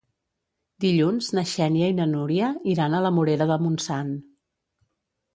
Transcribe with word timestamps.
Dilluns 0.85 1.27
na 1.39 1.43
Xènia 1.49 1.89
i 1.91 1.93
na 1.97 2.07
Núria 2.13 2.47
iran 2.73 2.95
a 2.95 3.01
la 3.07 3.11
Morera 3.17 3.47
de 3.53 3.59
Montsant. 3.65 4.09